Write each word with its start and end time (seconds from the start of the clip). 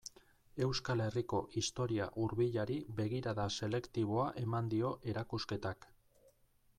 Euskal 0.67 1.01
Herriko 1.07 1.41
historia 1.59 2.07
hurbilari 2.23 2.77
begirada 3.01 3.47
selektiboa 3.57 4.27
eman 4.45 4.73
dio 4.75 4.95
erakusketak. 5.15 5.89